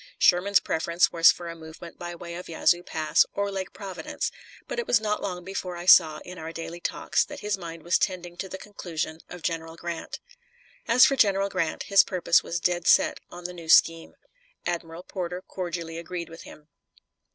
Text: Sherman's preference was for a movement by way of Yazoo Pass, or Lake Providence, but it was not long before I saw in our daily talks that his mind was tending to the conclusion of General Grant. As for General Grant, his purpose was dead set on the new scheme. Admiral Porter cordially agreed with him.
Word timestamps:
Sherman's 0.17 0.59
preference 0.59 1.11
was 1.11 1.31
for 1.31 1.47
a 1.47 1.55
movement 1.55 1.99
by 1.99 2.15
way 2.15 2.33
of 2.33 2.49
Yazoo 2.49 2.81
Pass, 2.81 3.23
or 3.35 3.51
Lake 3.51 3.71
Providence, 3.71 4.31
but 4.67 4.79
it 4.79 4.87
was 4.87 4.99
not 4.99 5.21
long 5.21 5.45
before 5.45 5.75
I 5.75 5.85
saw 5.85 6.17
in 6.25 6.39
our 6.39 6.51
daily 6.51 6.79
talks 6.79 7.23
that 7.23 7.41
his 7.41 7.55
mind 7.55 7.83
was 7.83 7.99
tending 7.99 8.35
to 8.37 8.49
the 8.49 8.57
conclusion 8.57 9.19
of 9.29 9.43
General 9.43 9.75
Grant. 9.75 10.19
As 10.87 11.05
for 11.05 11.15
General 11.15 11.49
Grant, 11.49 11.83
his 11.83 12.03
purpose 12.03 12.41
was 12.41 12.59
dead 12.59 12.87
set 12.87 13.19
on 13.29 13.43
the 13.43 13.53
new 13.53 13.69
scheme. 13.69 14.15
Admiral 14.65 15.03
Porter 15.03 15.43
cordially 15.47 15.99
agreed 15.99 16.29
with 16.29 16.41
him. 16.45 16.67